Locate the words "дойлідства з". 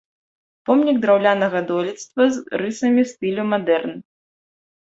1.71-2.63